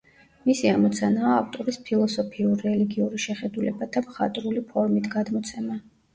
[0.45, 5.81] მისი ამოცანაა ავტორის ფილოსოფიურ–რელიგიური შეხედულებათა მხატვრული ფორმით გადმოცემა.